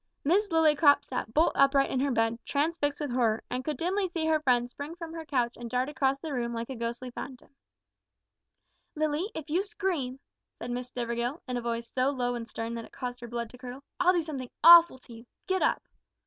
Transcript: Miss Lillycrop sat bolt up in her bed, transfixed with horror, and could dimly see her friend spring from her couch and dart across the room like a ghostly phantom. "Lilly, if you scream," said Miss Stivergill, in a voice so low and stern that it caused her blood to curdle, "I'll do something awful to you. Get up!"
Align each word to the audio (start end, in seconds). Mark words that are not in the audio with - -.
Miss 0.23 0.49
Lillycrop 0.49 1.05
sat 1.05 1.31
bolt 1.31 1.51
up 1.55 1.75
in 1.75 1.99
her 1.99 2.09
bed, 2.09 2.39
transfixed 2.43 2.99
with 2.99 3.11
horror, 3.11 3.43
and 3.51 3.63
could 3.63 3.77
dimly 3.77 4.07
see 4.07 4.25
her 4.25 4.39
friend 4.39 4.67
spring 4.67 4.95
from 4.95 5.13
her 5.13 5.23
couch 5.27 5.55
and 5.55 5.69
dart 5.69 5.89
across 5.89 6.17
the 6.17 6.33
room 6.33 6.55
like 6.55 6.71
a 6.71 6.75
ghostly 6.75 7.11
phantom. 7.11 7.53
"Lilly, 8.95 9.29
if 9.35 9.47
you 9.47 9.61
scream," 9.61 10.19
said 10.57 10.71
Miss 10.71 10.89
Stivergill, 10.89 11.41
in 11.47 11.55
a 11.55 11.61
voice 11.61 11.91
so 11.93 12.09
low 12.09 12.33
and 12.33 12.49
stern 12.49 12.73
that 12.73 12.85
it 12.85 12.91
caused 12.91 13.19
her 13.19 13.27
blood 13.27 13.51
to 13.51 13.59
curdle, 13.59 13.83
"I'll 13.99 14.13
do 14.13 14.23
something 14.23 14.49
awful 14.63 14.97
to 14.97 15.13
you. 15.13 15.27
Get 15.45 15.61
up!" 15.61 15.83